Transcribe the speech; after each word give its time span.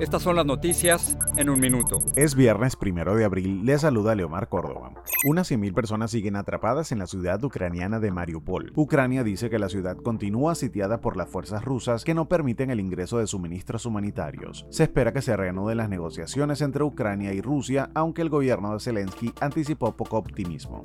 estas 0.00 0.22
son 0.22 0.36
las 0.36 0.46
noticias 0.46 1.16
en 1.36 1.50
un 1.50 1.60
minuto. 1.60 1.98
Es 2.16 2.34
viernes 2.34 2.74
primero 2.74 3.14
de 3.14 3.24
abril, 3.24 3.64
le 3.64 3.78
saluda 3.78 4.14
Leomar 4.14 4.48
Córdoba. 4.48 4.92
Unas 5.26 5.50
100.000 5.50 5.74
personas 5.74 6.10
siguen 6.10 6.36
atrapadas 6.36 6.90
en 6.90 6.98
la 6.98 7.06
ciudad 7.06 7.42
ucraniana 7.44 8.00
de 8.00 8.10
Mariupol. 8.10 8.72
Ucrania 8.74 9.22
dice 9.22 9.50
que 9.50 9.58
la 9.58 9.68
ciudad 9.68 9.98
continúa 9.98 10.54
sitiada 10.54 11.00
por 11.00 11.16
las 11.16 11.28
fuerzas 11.28 11.64
rusas 11.64 12.04
que 12.04 12.14
no 12.14 12.28
permiten 12.28 12.70
el 12.70 12.80
ingreso 12.80 13.18
de 13.18 13.26
suministros 13.26 13.84
humanitarios. 13.84 14.66
Se 14.70 14.84
espera 14.84 15.12
que 15.12 15.22
se 15.22 15.36
reanuden 15.36 15.76
las 15.76 15.90
negociaciones 15.90 16.62
entre 16.62 16.82
Ucrania 16.82 17.34
y 17.34 17.42
Rusia, 17.42 17.90
aunque 17.94 18.22
el 18.22 18.30
gobierno 18.30 18.72
de 18.72 18.80
Zelensky 18.80 19.32
anticipó 19.40 19.96
poco 19.96 20.16
optimismo. 20.16 20.82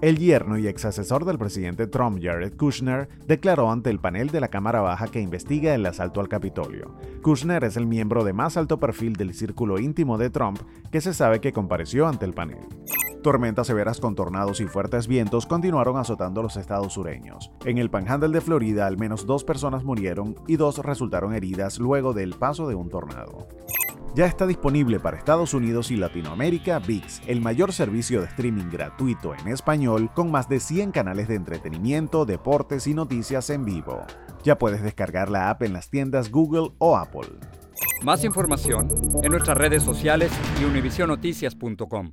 El 0.00 0.18
yerno 0.18 0.58
y 0.58 0.68
ex 0.68 0.84
asesor 0.84 1.24
del 1.24 1.38
presidente 1.38 1.86
Trump, 1.86 2.18
Jared 2.22 2.56
Kushner, 2.56 3.08
declaró 3.26 3.70
ante 3.70 3.90
el 3.90 4.00
panel 4.00 4.30
de 4.30 4.40
la 4.40 4.48
Cámara 4.48 4.80
Baja 4.80 5.08
que 5.08 5.20
investiga 5.20 5.74
el 5.74 5.86
asalto 5.86 6.20
al 6.20 6.28
Capitolio. 6.28 6.94
Kushner 7.22 7.64
es 7.64 7.76
el 7.76 7.86
miembro 7.86 8.24
de 8.24 8.32
más 8.32 8.56
alto 8.56 8.78
perfil 8.78 9.14
del 9.14 9.34
círculo 9.34 9.78
íntimo 9.78 10.18
de 10.18 10.30
Trump 10.30 10.58
que 10.90 11.00
se 11.00 11.14
sabe 11.14 11.40
que 11.40 11.52
compareció 11.52 12.06
ante 12.06 12.26
el 12.26 12.34
panel. 12.34 12.58
Tormentas 13.22 13.68
severas 13.68 14.00
con 14.00 14.14
tornados 14.14 14.60
y 14.60 14.66
fuertes 14.66 15.06
vientos 15.06 15.46
continuaron 15.46 15.96
azotando 15.96 16.42
los 16.42 16.58
estados 16.58 16.92
sureños. 16.92 17.50
En 17.64 17.78
el 17.78 17.88
Panhandle 17.88 18.28
de 18.28 18.42
Florida, 18.42 18.86
al 18.86 18.98
menos 18.98 19.24
dos 19.24 19.44
personas 19.44 19.82
murieron 19.82 20.34
y 20.46 20.56
dos 20.56 20.76
resultaron 20.76 21.32
heridas 21.32 21.78
luego 21.78 22.12
del 22.12 22.34
paso 22.34 22.68
de 22.68 22.74
un 22.74 22.90
tornado. 22.90 23.48
Ya 24.14 24.26
está 24.26 24.46
disponible 24.46 25.00
para 25.00 25.18
Estados 25.18 25.54
Unidos 25.54 25.90
y 25.90 25.96
Latinoamérica 25.96 26.78
VIX, 26.78 27.22
el 27.26 27.40
mayor 27.40 27.72
servicio 27.72 28.20
de 28.20 28.28
streaming 28.28 28.70
gratuito 28.70 29.34
en 29.34 29.48
español 29.48 30.08
con 30.14 30.30
más 30.30 30.48
de 30.48 30.60
100 30.60 30.92
canales 30.92 31.26
de 31.26 31.34
entretenimiento, 31.34 32.24
deportes 32.24 32.86
y 32.86 32.94
noticias 32.94 33.50
en 33.50 33.64
vivo. 33.64 34.06
Ya 34.44 34.56
puedes 34.56 34.84
descargar 34.84 35.30
la 35.30 35.50
app 35.50 35.64
en 35.64 35.72
las 35.72 35.90
tiendas 35.90 36.30
Google 36.30 36.70
o 36.78 36.96
Apple. 36.96 37.40
Más 38.04 38.22
información 38.22 38.88
en 39.24 39.32
nuestras 39.32 39.56
redes 39.56 39.82
sociales 39.82 40.30
y 40.60 40.64
univisionoticias.com. 40.64 42.12